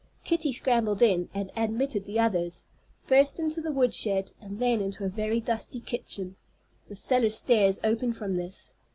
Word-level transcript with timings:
Kitty 0.23 0.51
scrambled 0.51 1.03
in, 1.03 1.29
and 1.31 1.51
admitted 1.55 2.05
the 2.05 2.17
others, 2.19 2.63
first 3.03 3.37
into 3.37 3.61
the 3.61 3.71
wood 3.71 3.93
shed 3.93 4.31
and 4.41 4.57
then 4.59 4.81
into 4.81 5.05
a 5.05 5.09
very 5.09 5.39
dusty 5.39 5.79
kitchen. 5.79 6.37
The 6.89 6.95
cellar 6.95 7.29
stairs 7.29 7.79
opened 7.83 8.17
from 8.17 8.33
this. 8.33 8.73